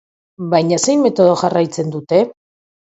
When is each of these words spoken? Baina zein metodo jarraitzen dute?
Baina 0.53 0.79
zein 0.87 1.05
metodo 1.05 1.37
jarraitzen 1.45 1.95
dute? 1.99 2.27